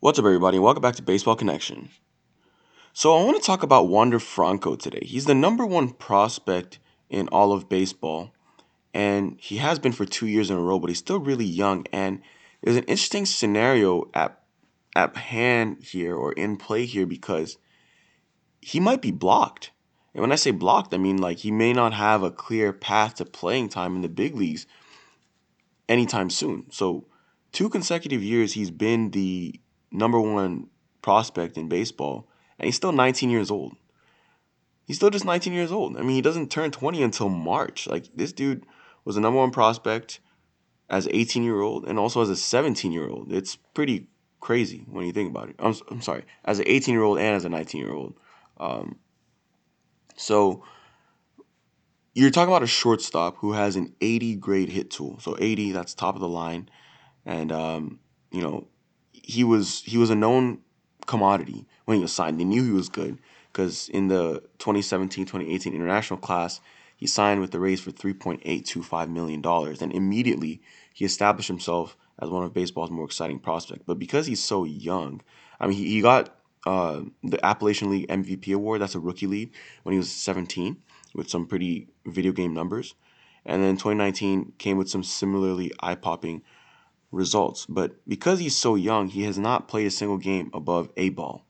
What's 0.00 0.16
up, 0.16 0.26
everybody? 0.26 0.60
Welcome 0.60 0.80
back 0.80 0.94
to 0.94 1.02
Baseball 1.02 1.34
Connection. 1.34 1.88
So, 2.92 3.18
I 3.18 3.24
want 3.24 3.36
to 3.36 3.42
talk 3.42 3.64
about 3.64 3.88
Wander 3.88 4.20
Franco 4.20 4.76
today. 4.76 5.02
He's 5.02 5.24
the 5.24 5.34
number 5.34 5.66
one 5.66 5.88
prospect 5.90 6.78
in 7.10 7.26
all 7.30 7.52
of 7.52 7.68
baseball, 7.68 8.32
and 8.94 9.36
he 9.40 9.56
has 9.56 9.80
been 9.80 9.90
for 9.90 10.04
two 10.04 10.28
years 10.28 10.50
in 10.50 10.56
a 10.56 10.60
row, 10.60 10.78
but 10.78 10.88
he's 10.88 11.00
still 11.00 11.18
really 11.18 11.44
young. 11.44 11.84
And 11.92 12.22
there's 12.62 12.76
an 12.76 12.84
interesting 12.84 13.26
scenario 13.26 14.08
at, 14.14 14.40
at 14.94 15.16
hand 15.16 15.82
here 15.82 16.14
or 16.14 16.32
in 16.32 16.58
play 16.58 16.86
here 16.86 17.04
because 17.04 17.58
he 18.60 18.78
might 18.78 19.02
be 19.02 19.10
blocked. 19.10 19.72
And 20.14 20.20
when 20.20 20.30
I 20.30 20.36
say 20.36 20.52
blocked, 20.52 20.94
I 20.94 20.98
mean 20.98 21.16
like 21.16 21.38
he 21.38 21.50
may 21.50 21.72
not 21.72 21.92
have 21.92 22.22
a 22.22 22.30
clear 22.30 22.72
path 22.72 23.16
to 23.16 23.24
playing 23.24 23.70
time 23.70 23.96
in 23.96 24.02
the 24.02 24.08
big 24.08 24.36
leagues 24.36 24.64
anytime 25.88 26.30
soon. 26.30 26.70
So, 26.70 27.08
two 27.50 27.68
consecutive 27.68 28.22
years 28.22 28.52
he's 28.52 28.70
been 28.70 29.10
the 29.10 29.60
number 29.90 30.20
one 30.20 30.68
prospect 31.02 31.56
in 31.56 31.68
baseball, 31.68 32.28
and 32.58 32.66
he's 32.66 32.76
still 32.76 32.92
19 32.92 33.30
years 33.30 33.50
old. 33.50 33.76
He's 34.86 34.96
still 34.96 35.10
just 35.10 35.24
19 35.24 35.52
years 35.52 35.70
old. 35.70 35.96
I 35.96 36.00
mean, 36.00 36.16
he 36.16 36.22
doesn't 36.22 36.50
turn 36.50 36.70
20 36.70 37.02
until 37.02 37.28
March. 37.28 37.86
Like 37.86 38.06
this 38.14 38.32
dude 38.32 38.64
was 39.04 39.16
the 39.16 39.20
number 39.20 39.38
one 39.38 39.50
prospect 39.50 40.20
as 40.88 41.06
an 41.06 41.12
18 41.14 41.42
year 41.42 41.60
old 41.60 41.86
and 41.86 41.98
also 41.98 42.22
as 42.22 42.30
a 42.30 42.36
17 42.36 42.92
year 42.92 43.08
old. 43.08 43.30
It's 43.30 43.56
pretty 43.56 44.08
crazy 44.40 44.86
when 44.88 45.06
you 45.06 45.12
think 45.12 45.30
about 45.30 45.50
it. 45.50 45.56
I'm, 45.58 45.74
I'm 45.90 46.00
sorry, 46.00 46.24
as 46.44 46.58
an 46.58 46.64
18 46.66 46.94
year 46.94 47.02
old 47.02 47.18
and 47.18 47.36
as 47.36 47.44
a 47.44 47.48
19 47.48 47.80
year 47.80 47.92
old. 47.92 48.14
Um, 48.58 48.96
so 50.16 50.64
you're 52.14 52.30
talking 52.30 52.52
about 52.52 52.62
a 52.62 52.66
shortstop 52.66 53.36
who 53.36 53.52
has 53.52 53.76
an 53.76 53.94
80 54.00 54.36
grade 54.36 54.70
hit 54.70 54.90
tool. 54.90 55.18
So 55.20 55.36
80, 55.38 55.72
that's 55.72 55.94
top 55.94 56.14
of 56.14 56.20
the 56.20 56.28
line, 56.28 56.68
and 57.24 57.52
um, 57.52 58.00
you 58.32 58.40
know 58.40 58.66
he 59.12 59.44
was 59.44 59.82
he 59.82 59.98
was 59.98 60.10
a 60.10 60.14
known 60.14 60.58
commodity 61.06 61.66
when 61.84 61.96
he 61.96 62.02
was 62.02 62.12
signed. 62.12 62.38
They 62.38 62.44
knew 62.44 62.64
he 62.64 62.70
was 62.70 62.88
good 62.88 63.18
because 63.52 63.88
in 63.88 64.08
the 64.08 64.42
2017-2018 64.58 65.66
international 65.72 66.18
class, 66.18 66.60
he 66.96 67.06
signed 67.06 67.40
with 67.40 67.50
the 67.50 67.60
Rays 67.60 67.80
for 67.80 67.90
3.825 67.90 69.08
million 69.08 69.40
dollars, 69.40 69.82
and 69.82 69.92
immediately 69.92 70.60
he 70.92 71.04
established 71.04 71.48
himself 71.48 71.96
as 72.20 72.28
one 72.28 72.44
of 72.44 72.52
baseball's 72.52 72.90
more 72.90 73.04
exciting 73.04 73.38
prospects. 73.38 73.84
But 73.86 73.98
because 73.98 74.26
he's 74.26 74.42
so 74.42 74.64
young, 74.64 75.22
I 75.60 75.66
mean, 75.66 75.76
he, 75.76 75.88
he 75.88 76.00
got 76.00 76.36
uh, 76.66 77.02
the 77.22 77.44
Appalachian 77.44 77.90
League 77.90 78.08
MVP 78.08 78.52
award. 78.54 78.80
That's 78.80 78.94
a 78.94 79.00
rookie 79.00 79.26
league 79.26 79.54
when 79.84 79.92
he 79.92 79.98
was 79.98 80.10
17 80.10 80.76
with 81.14 81.30
some 81.30 81.46
pretty 81.46 81.88
video 82.06 82.32
game 82.32 82.52
numbers. 82.52 82.94
And 83.46 83.62
then 83.62 83.76
2019 83.76 84.54
came 84.58 84.76
with 84.76 84.90
some 84.90 85.02
similarly 85.02 85.72
eye 85.80 85.94
popping 85.94 86.42
results. 87.10 87.66
But 87.66 87.92
because 88.06 88.38
he's 88.38 88.56
so 88.56 88.74
young, 88.74 89.08
he 89.08 89.22
has 89.24 89.38
not 89.38 89.68
played 89.68 89.86
a 89.86 89.90
single 89.90 90.18
game 90.18 90.50
above 90.52 90.90
A 90.96 91.10
ball. 91.10 91.44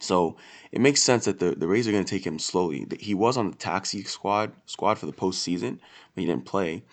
So 0.00 0.36
it 0.70 0.80
makes 0.80 1.02
sense 1.02 1.24
that 1.24 1.40
the, 1.40 1.52
the 1.52 1.66
Rays 1.66 1.88
are 1.88 1.92
going 1.92 2.04
to 2.04 2.10
take 2.10 2.26
him 2.26 2.38
slowly. 2.38 2.86
He 3.00 3.14
was 3.14 3.36
on 3.36 3.50
the 3.50 3.56
taxi 3.56 4.04
squad 4.04 4.52
squad 4.66 4.98
for 4.98 5.06
the 5.06 5.12
postseason, 5.12 5.78
but 6.14 6.20
he 6.20 6.26
didn't 6.26 6.46
play. 6.46 6.84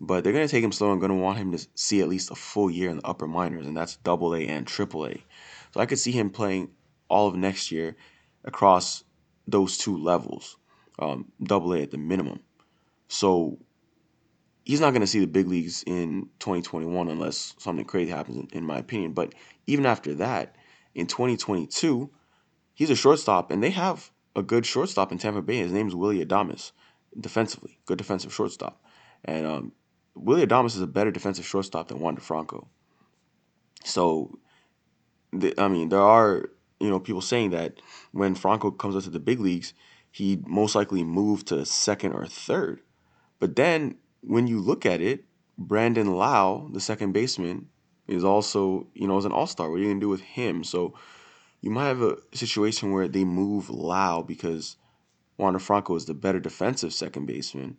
But 0.00 0.24
they're 0.24 0.32
going 0.32 0.46
to 0.46 0.50
take 0.50 0.64
him 0.64 0.72
slow 0.72 0.90
and 0.90 1.00
going 1.00 1.12
to 1.12 1.16
want 1.16 1.38
him 1.38 1.52
to 1.52 1.66
see 1.74 2.00
at 2.00 2.08
least 2.08 2.30
a 2.30 2.34
full 2.34 2.70
year 2.70 2.90
in 2.90 2.98
the 2.98 3.06
upper 3.06 3.26
minors, 3.26 3.66
and 3.66 3.76
that's 3.76 3.96
double 3.96 4.34
A 4.34 4.46
and 4.46 4.66
triple 4.66 5.06
A. 5.06 5.24
So 5.72 5.80
I 5.80 5.86
could 5.86 5.98
see 5.98 6.12
him 6.12 6.28
playing 6.28 6.70
all 7.08 7.28
of 7.28 7.36
next 7.36 7.70
year 7.70 7.96
across 8.44 9.04
those 9.46 9.78
two 9.78 9.96
levels 9.96 10.56
um, 10.98 11.30
double 11.42 11.72
A 11.74 11.82
at 11.82 11.90
the 11.90 11.98
minimum. 11.98 12.40
So 13.08 13.58
he's 14.64 14.80
not 14.80 14.90
going 14.90 15.00
to 15.00 15.06
see 15.06 15.20
the 15.20 15.26
big 15.26 15.48
leagues 15.48 15.82
in 15.86 16.28
2021 16.38 17.08
unless 17.08 17.54
something 17.58 17.84
crazy 17.84 18.10
happens, 18.10 18.48
in, 18.52 18.64
my 18.64 18.78
opinion. 18.78 19.12
But 19.12 19.34
even 19.66 19.86
after 19.86 20.14
that, 20.14 20.56
in 20.94 21.06
2022, 21.06 22.10
he's 22.74 22.90
a 22.90 22.96
shortstop, 22.96 23.50
and 23.50 23.62
they 23.62 23.70
have 23.70 24.10
a 24.36 24.42
good 24.42 24.64
shortstop 24.64 25.12
in 25.12 25.18
Tampa 25.18 25.42
Bay. 25.42 25.58
His 25.58 25.72
name's 25.72 25.94
Willy 25.94 26.24
Adames, 26.24 26.72
defensively, 27.18 27.78
good 27.86 27.98
defensive 27.98 28.32
shortstop. 28.32 28.82
And 29.24 29.46
um, 29.46 29.72
Willy 30.14 30.46
Adames 30.46 30.76
is 30.76 30.80
a 30.80 30.86
better 30.86 31.10
defensive 31.10 31.46
shortstop 31.46 31.88
than 31.88 32.00
Juan 32.00 32.16
Franco. 32.16 32.68
So, 33.84 34.38
the, 35.32 35.54
I 35.58 35.68
mean, 35.68 35.88
there 35.88 36.00
are 36.00 36.50
you 36.78 36.90
know 36.90 37.00
people 37.00 37.20
saying 37.20 37.50
that 37.50 37.80
when 38.12 38.34
Franco 38.34 38.70
comes 38.70 38.96
up 38.96 39.04
to 39.04 39.10
the 39.10 39.20
big 39.20 39.40
leagues, 39.40 39.74
he'd 40.10 40.46
most 40.46 40.74
likely 40.74 41.02
move 41.02 41.44
to 41.46 41.64
second 41.64 42.12
or 42.12 42.26
third. 42.26 42.80
But 43.38 43.56
then 43.56 43.96
when 44.22 44.46
you 44.46 44.60
look 44.60 44.86
at 44.86 45.00
it, 45.00 45.24
Brandon 45.58 46.14
Lowe, 46.14 46.68
the 46.72 46.80
second 46.80 47.12
baseman, 47.12 47.68
is 48.08 48.24
also, 48.24 48.86
you 48.94 49.06
know, 49.06 49.18
is 49.18 49.24
an 49.24 49.32
all 49.32 49.46
star. 49.46 49.70
What 49.70 49.76
are 49.76 49.78
you 49.78 49.86
going 49.86 50.00
to 50.00 50.04
do 50.04 50.08
with 50.08 50.20
him? 50.20 50.64
So 50.64 50.94
you 51.60 51.70
might 51.70 51.86
have 51.86 52.02
a 52.02 52.16
situation 52.32 52.92
where 52.92 53.08
they 53.08 53.24
move 53.24 53.70
Lowe 53.70 54.24
because 54.26 54.76
Wander 55.38 55.58
Franco 55.58 55.94
is 55.94 56.06
the 56.06 56.14
better 56.14 56.40
defensive 56.40 56.92
second 56.92 57.26
baseman. 57.26 57.78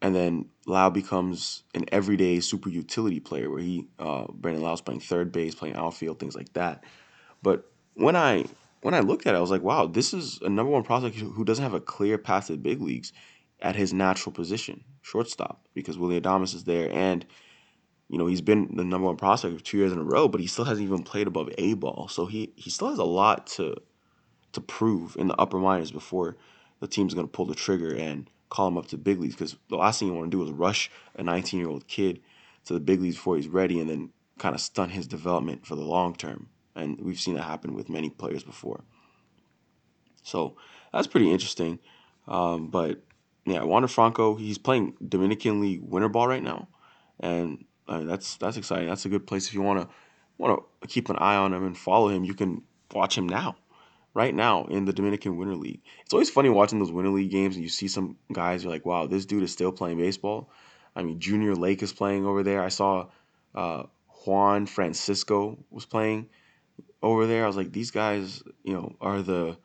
And 0.00 0.14
then 0.14 0.50
Lowe 0.66 0.90
becomes 0.90 1.62
an 1.74 1.86
everyday 1.90 2.40
super 2.40 2.68
utility 2.68 3.20
player 3.20 3.50
where 3.50 3.60
he, 3.60 3.86
uh, 3.98 4.26
Brandon 4.32 4.62
Lowe's 4.62 4.82
playing 4.82 5.00
third 5.00 5.32
base, 5.32 5.54
playing 5.54 5.76
outfield, 5.76 6.18
things 6.18 6.36
like 6.36 6.52
that. 6.52 6.84
But 7.42 7.70
when 7.94 8.16
I 8.16 8.44
when 8.82 8.92
I 8.92 9.00
looked 9.00 9.26
at 9.26 9.34
it, 9.34 9.38
I 9.38 9.40
was 9.40 9.50
like, 9.50 9.62
wow, 9.62 9.86
this 9.86 10.12
is 10.12 10.40
a 10.42 10.48
number 10.50 10.70
one 10.70 10.82
prospect 10.82 11.16
who 11.16 11.42
doesn't 11.42 11.62
have 11.62 11.72
a 11.72 11.80
clear 11.80 12.18
path 12.18 12.48
to 12.48 12.52
the 12.52 12.58
big 12.58 12.82
leagues 12.82 13.14
at 13.60 13.76
his 13.76 13.92
natural 13.92 14.32
position, 14.32 14.84
shortstop, 15.02 15.66
because 15.74 15.98
Willy 15.98 16.20
Adames 16.20 16.54
is 16.54 16.64
there. 16.64 16.92
And, 16.92 17.24
you 18.08 18.18
know, 18.18 18.26
he's 18.26 18.40
been 18.40 18.76
the 18.76 18.84
number 18.84 19.06
one 19.06 19.16
prospect 19.16 19.56
for 19.56 19.64
two 19.64 19.78
years 19.78 19.92
in 19.92 19.98
a 19.98 20.04
row, 20.04 20.28
but 20.28 20.40
he 20.40 20.46
still 20.46 20.64
hasn't 20.64 20.86
even 20.86 21.02
played 21.02 21.26
above 21.26 21.50
A 21.58 21.74
ball. 21.74 22.08
So 22.08 22.26
he, 22.26 22.52
he 22.56 22.70
still 22.70 22.90
has 22.90 22.98
a 22.98 23.04
lot 23.04 23.46
to 23.48 23.76
to 24.52 24.60
prove 24.60 25.16
in 25.18 25.26
the 25.26 25.34
upper 25.34 25.58
minors 25.58 25.90
before 25.90 26.36
the 26.78 26.86
team's 26.86 27.12
going 27.12 27.26
to 27.26 27.30
pull 27.30 27.44
the 27.44 27.56
trigger 27.56 27.92
and 27.92 28.30
call 28.50 28.68
him 28.68 28.78
up 28.78 28.86
to 28.86 28.96
big 28.96 29.18
leagues. 29.18 29.34
Because 29.34 29.56
the 29.68 29.74
last 29.74 29.98
thing 29.98 30.06
you 30.06 30.14
want 30.14 30.30
to 30.30 30.36
do 30.36 30.44
is 30.44 30.52
rush 30.52 30.92
a 31.16 31.24
19 31.24 31.58
year 31.58 31.68
old 31.68 31.88
kid 31.88 32.20
to 32.66 32.72
the 32.72 32.78
big 32.78 33.00
leagues 33.00 33.16
before 33.16 33.34
he's 33.34 33.48
ready 33.48 33.80
and 33.80 33.90
then 33.90 34.10
kind 34.38 34.54
of 34.54 34.60
stunt 34.60 34.92
his 34.92 35.08
development 35.08 35.66
for 35.66 35.74
the 35.74 35.82
long 35.82 36.14
term 36.14 36.48
and 36.74 37.00
we've 37.00 37.20
seen 37.20 37.34
that 37.34 37.42
happen 37.42 37.74
with 37.74 37.88
many 37.88 38.10
players 38.10 38.42
before. 38.42 38.82
So 40.22 40.56
that's 40.92 41.06
pretty 41.06 41.30
interesting. 41.30 41.78
Um, 42.26 42.68
but 42.68 43.02
yeah, 43.46 43.62
Wander 43.62 43.88
Franco, 43.88 44.34
he's 44.34 44.58
playing 44.58 44.94
Dominican 45.06 45.60
League 45.60 45.82
winter 45.82 46.08
ball 46.08 46.28
right 46.28 46.42
now, 46.42 46.68
and 47.20 47.64
uh, 47.88 48.00
that's 48.00 48.36
that's 48.36 48.56
exciting. 48.56 48.88
That's 48.88 49.04
a 49.04 49.10
good 49.10 49.26
place 49.26 49.48
if 49.48 49.54
you 49.54 49.62
want 49.62 49.80
to 49.80 49.94
want 50.38 50.62
to 50.80 50.88
keep 50.88 51.10
an 51.10 51.16
eye 51.16 51.36
on 51.36 51.52
him 51.52 51.64
and 51.64 51.76
follow 51.76 52.08
him. 52.08 52.24
You 52.24 52.34
can 52.34 52.62
watch 52.92 53.16
him 53.16 53.28
now, 53.28 53.56
right 54.14 54.34
now 54.34 54.64
in 54.66 54.84
the 54.84 54.92
Dominican 54.92 55.36
Winter 55.36 55.56
League. 55.56 55.82
It's 56.02 56.12
always 56.12 56.30
funny 56.30 56.48
watching 56.48 56.78
those 56.78 56.92
Winter 56.92 57.10
League 57.10 57.30
games 57.30 57.56
and 57.56 57.62
you 57.62 57.68
see 57.68 57.88
some 57.88 58.16
guys. 58.32 58.64
You're 58.64 58.72
like, 58.72 58.86
wow, 58.86 59.06
this 59.06 59.26
dude 59.26 59.42
is 59.42 59.52
still 59.52 59.72
playing 59.72 59.98
baseball. 59.98 60.50
I 60.96 61.02
mean, 61.02 61.18
Junior 61.18 61.54
Lake 61.54 61.82
is 61.82 61.92
playing 61.92 62.24
over 62.24 62.42
there. 62.42 62.62
I 62.62 62.68
saw 62.68 63.08
uh, 63.54 63.84
Juan 64.24 64.66
Francisco 64.66 65.58
was 65.70 65.84
playing 65.84 66.28
over 67.02 67.26
there. 67.26 67.44
I 67.44 67.46
was 67.46 67.56
like, 67.56 67.72
these 67.72 67.90
guys, 67.90 68.42
you 68.62 68.72
know, 68.72 68.94
are 69.00 69.20
the 69.20 69.56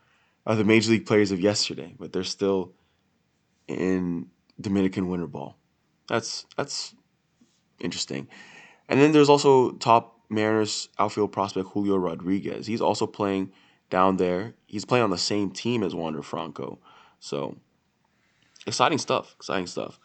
are 0.46 0.56
the 0.56 0.64
major 0.64 0.92
league 0.92 1.06
players 1.06 1.32
of 1.32 1.40
yesterday, 1.40 1.94
but 2.00 2.12
they're 2.12 2.24
still 2.24 2.74
in 3.70 4.28
Dominican 4.60 5.08
winter 5.08 5.28
ball. 5.28 5.58
That's 6.08 6.46
that's 6.58 6.96
interesting. 7.80 8.28
And 8.88 9.00
then 9.00 9.12
there's 9.12 9.30
also 9.30 9.72
top 9.74 10.20
Mariners 10.30 10.90
outfield 10.98 11.32
prospect 11.32 11.70
Julio 11.70 11.98
Rodriguez. 11.98 12.66
He's 12.66 12.82
also 12.82 13.06
playing 13.06 13.52
down 13.90 14.18
there. 14.18 14.56
He's 14.66 14.86
playing 14.86 15.04
on 15.04 15.10
the 15.12 15.18
same 15.18 15.52
team 15.52 15.84
as 15.84 15.96
Wander 15.96 16.22
Franco. 16.22 16.80
So 17.20 17.58
exciting 18.66 18.98
stuff. 18.98 19.36
Exciting 19.38 19.68
stuff. 19.68 20.00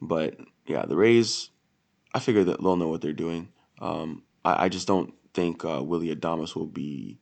But 0.00 0.38
yeah, 0.66 0.86
the 0.86 0.96
Rays, 0.96 1.50
I 2.14 2.20
figure 2.20 2.44
that 2.44 2.62
they'll 2.62 2.76
know 2.76 2.88
what 2.88 3.00
they're 3.00 3.12
doing. 3.12 3.48
Um, 3.80 4.22
I, 4.44 4.64
I 4.64 4.68
just 4.68 4.86
don't 4.86 5.14
think 5.32 5.64
uh, 5.64 5.82
Willy 5.82 6.14
Adames 6.14 6.54
will 6.54 6.66
be. 6.66 7.18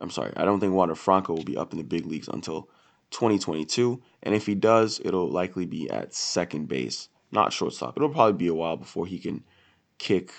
I'm 0.00 0.10
sorry, 0.10 0.32
I 0.36 0.44
don't 0.44 0.60
think 0.60 0.74
Wander 0.74 0.94
Franco 0.94 1.34
will 1.34 1.44
be 1.44 1.56
up 1.56 1.72
in 1.72 1.78
the 1.78 1.84
big 1.84 2.04
leagues 2.04 2.28
until 2.28 2.68
2022. 3.14 4.02
And 4.22 4.34
if 4.34 4.46
he 4.46 4.54
does, 4.54 5.00
it'll 5.04 5.30
likely 5.30 5.66
be 5.66 5.88
at 5.90 6.14
second 6.14 6.68
base, 6.68 7.08
not 7.30 7.52
shortstop. 7.52 7.96
It'll 7.96 8.08
probably 8.08 8.34
be 8.34 8.48
a 8.48 8.54
while 8.54 8.76
before 8.76 9.06
he 9.06 9.18
can 9.18 9.44
kick, 9.98 10.32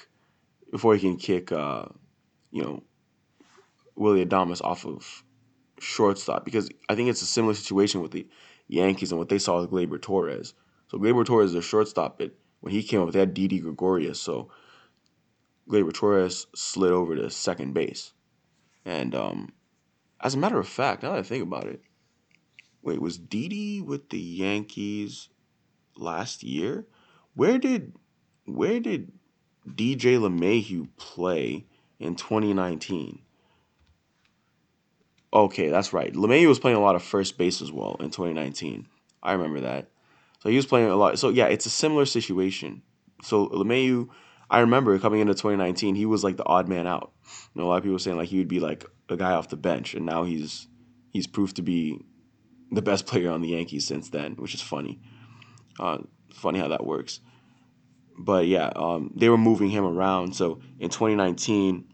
before 0.72 0.96
he 0.96 1.02
can 1.02 1.18
kick, 1.18 1.52
uh, 1.52 1.86
you 2.52 2.62
know, 2.62 2.84
Willy 3.96 4.26
Adames 4.26 4.62
off 4.64 4.86
of 4.86 5.24
shortstop 5.80 6.46
because 6.46 6.70
I 6.90 6.96
think 6.96 7.10
it's 7.10 7.22
a 7.22 7.26
similar 7.26 7.54
situation 7.54 8.02
with 8.02 8.12
the 8.12 8.28
Yankees 8.68 9.12
and 9.12 9.20
what 9.20 9.30
they 9.30 9.40
saw 9.40 9.62
with 9.62 9.72
Gleyber 9.72 10.02
Torres. 10.02 10.54
So 10.90 10.98
Gleyber 10.98 11.26
Torres 11.26 11.52
is 11.52 11.56
a 11.56 11.62
shortstop, 11.62 12.18
but 12.18 12.32
when 12.60 12.74
he 12.74 12.84
came 12.84 13.02
up, 13.02 13.12
they 13.12 13.20
had 13.20 13.34
Didi 13.34 13.60
Gregorius. 13.60 14.20
So 14.20 14.50
Gleyber 15.70 15.94
Torres 15.94 16.48
slid 16.56 16.92
over 16.92 17.16
to 17.16 17.30
second 17.30 17.74
base. 17.74 18.14
And 18.84 19.16
um, 19.16 19.54
as 20.22 20.36
a 20.36 20.38
matter 20.38 20.60
of 20.60 20.68
fact, 20.68 21.04
now 21.04 21.14
that 21.14 21.20
I 21.20 21.24
think 21.24 21.44
about 21.44 21.66
it, 21.66 21.82
wait, 22.86 23.02
was 23.02 23.18
Didi 23.18 23.82
with 23.82 24.10
the 24.10 24.20
Yankees 24.20 25.30
last 25.98 26.44
year? 26.44 26.86
Where 27.34 27.58
did 27.58 27.94
where 28.46 28.80
did 28.80 29.12
DJ 29.68 30.20
LeMahieu 30.20 30.88
play 30.96 31.66
in 32.00 32.16
2019? 32.16 33.20
Okay, 35.34 35.70
that's 35.70 35.92
right. 35.92 36.14
LeMahieu 36.14 36.48
was 36.48 36.60
playing 36.60 36.78
a 36.78 36.82
lot 36.82 36.96
of 36.96 37.04
first 37.04 37.38
base 37.38 37.62
as 37.62 37.72
well 37.72 37.98
in 38.00 38.12
2019. 38.12 38.88
I 39.22 39.34
remember 39.34 39.62
that. 39.62 39.90
So 40.40 40.50
he 40.50 40.56
was 40.56 40.68
playing 40.68 40.90
a 40.90 40.96
lot. 40.96 41.18
So 41.20 41.30
yeah, 41.30 41.48
it's 41.48 41.66
a 41.66 41.72
similar 41.72 42.06
situation. 42.06 42.84
So 43.24 43.50
LeMahieu, 43.50 44.10
I 44.50 44.60
remember 44.60 44.98
coming 45.00 45.20
into 45.22 45.34
2019, 45.34 45.96
he 45.96 46.06
was 46.06 46.24
like 46.24 46.38
the 46.38 46.46
odd 46.46 46.70
man 46.70 46.86
out. 46.86 47.12
You 47.54 47.62
know, 47.62 47.68
a 47.68 47.70
lot 47.70 47.78
of 47.78 47.84
people 47.84 47.94
were 47.94 48.00
saying 48.00 48.18
like 48.18 48.30
he 48.30 48.38
would 48.38 48.48
be 48.48 48.60
like 48.60 48.86
a 49.10 49.18
guy 49.18 49.32
off 49.34 49.50
the 49.50 49.58
bench, 49.58 49.96
and 49.96 50.06
now 50.06 50.24
he's 50.24 50.68
he's 51.12 51.26
proved 51.26 51.56
to 51.56 51.64
be 51.64 52.06
the 52.76 52.82
best 52.82 53.06
player 53.06 53.32
on 53.32 53.42
the 53.42 53.50
Yankees 53.50 53.88
since 53.88 54.10
then, 54.10 54.34
which 54.34 54.54
is 54.54 54.62
funny. 54.62 55.00
Uh, 55.80 56.00
funny 56.34 56.60
how 56.60 56.68
that 56.68 56.86
works. 56.86 57.20
But 58.18 58.48
yeah, 58.48 58.72
um, 58.76 59.12
they 59.16 59.30
were 59.30 59.38
moving 59.38 59.70
him 59.70 59.84
around. 59.84 60.36
So 60.36 60.60
in 60.80 60.90
2019, 60.90 61.86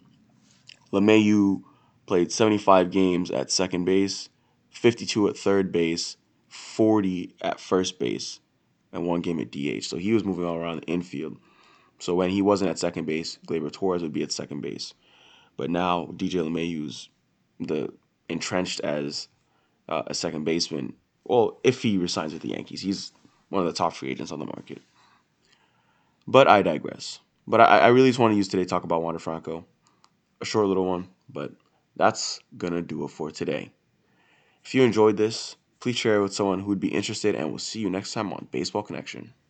LeMahieu 0.94 1.64
played 2.06 2.32
75 2.32 2.92
games 2.92 3.32
at 3.32 3.52
second 3.52 3.86
base, 3.86 4.30
52 4.72 5.30
at 5.30 5.38
third 5.38 5.72
base, 5.72 6.18
40 6.50 7.36
at 7.42 7.60
first 7.60 7.98
base, 7.98 8.40
and 8.92 9.06
one 9.06 9.22
game 9.22 9.40
at 9.40 9.52
DH. 9.52 9.86
So 9.86 9.98
he 9.98 10.14
was 10.14 10.24
moving 10.24 10.46
all 10.46 10.58
around 10.58 10.82
the 10.82 10.88
infield. 10.88 11.38
So 12.00 12.16
when 12.16 12.30
he 12.30 12.42
wasn't 12.42 12.72
at 12.72 12.80
second 12.80 13.06
base, 13.06 13.40
Gleyber 13.48 13.72
Torres 13.72 14.02
would 14.02 14.14
be 14.14 14.24
at 14.24 14.32
second 14.32 14.62
base. 14.62 14.94
But 15.56 15.70
now 15.70 16.08
DJ 16.16 16.42
LeMahieu's 16.42 17.10
the 17.60 17.94
entrenched 18.28 18.80
as 18.82 19.28
uh, 19.92 20.04
a 20.08 20.14
second 20.14 20.46
baseman. 20.46 20.94
Well, 21.26 21.60
if 21.64 21.84
he 21.84 21.98
resigns 21.98 22.34
with 22.34 22.42
the 22.42 22.50
Yankees, 22.50 22.82
he's 22.82 23.12
one 23.50 23.62
of 23.62 23.68
the 23.68 23.78
top 23.78 23.94
free 23.94 24.10
agents 24.10 24.32
on 24.32 24.40
the 24.40 24.46
market. 24.46 24.82
But 26.26 26.48
I 26.48 26.62
digress. 26.62 27.20
But 27.46 27.62
I, 27.62 27.80
I 27.80 27.88
really 27.88 28.10
just 28.10 28.20
want 28.20 28.32
to 28.32 28.38
use 28.38 28.48
today 28.48 28.64
to 28.64 28.70
talk 28.70 28.86
about 28.86 29.04
Wander 29.04 29.20
Franco. 29.20 29.66
A 30.40 30.46
short 30.46 30.68
little 30.68 30.86
one, 30.86 31.10
but 31.30 31.52
that's 31.98 32.40
gonna 32.58 32.82
do 32.82 33.04
it 33.04 33.10
for 33.10 33.30
today. 33.30 33.72
If 34.64 34.74
you 34.74 34.84
enjoyed 34.84 35.18
this, 35.18 35.56
please 35.80 35.98
share 35.98 36.16
it 36.16 36.22
with 36.22 36.34
someone 36.34 36.62
who 36.62 36.68
would 36.68 36.80
be 36.80 36.94
interested, 36.94 37.36
and 37.36 37.50
we'll 37.50 37.60
see 37.60 37.80
you 37.80 37.90
next 37.90 38.14
time 38.14 38.32
on 38.34 38.48
Baseball 38.52 38.82
Connection. 38.82 39.34